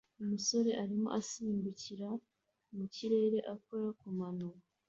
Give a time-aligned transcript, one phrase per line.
[0.21, 2.09] Umusore arimo asimbukira
[2.75, 4.47] mu kirere akora ku mano